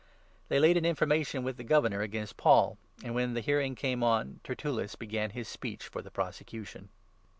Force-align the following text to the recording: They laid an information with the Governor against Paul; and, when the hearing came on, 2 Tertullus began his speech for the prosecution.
They 0.49 0.57
laid 0.59 0.77
an 0.77 0.83
information 0.85 1.43
with 1.43 1.57
the 1.57 1.63
Governor 1.63 2.01
against 2.01 2.35
Paul; 2.35 2.79
and, 3.03 3.13
when 3.13 3.35
the 3.35 3.39
hearing 3.39 3.75
came 3.75 4.01
on, 4.01 4.39
2 4.43 4.55
Tertullus 4.55 4.95
began 4.95 5.29
his 5.29 5.47
speech 5.47 5.87
for 5.87 6.01
the 6.01 6.09
prosecution. 6.09 6.89